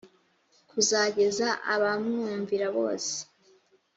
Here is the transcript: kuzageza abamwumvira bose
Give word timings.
kuzageza 0.69 1.47
abamwumvira 1.73 2.67
bose 2.77 3.15